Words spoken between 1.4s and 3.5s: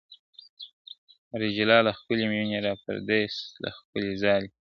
جلا له خپلي مېني را پردېس